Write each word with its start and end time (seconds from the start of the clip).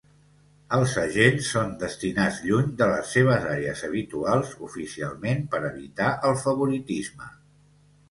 Els 0.77 0.95
agents 1.01 1.49
són 1.55 1.75
destinats 1.83 2.39
lluny 2.47 2.73
de 2.81 2.89
les 2.93 3.13
seves 3.19 3.47
àrees 3.51 3.85
habituals 3.91 4.59
oficialment 4.71 5.49
per 5.55 5.65
evitar 5.73 6.13
el 6.33 6.39
favoritisme. 6.49 7.35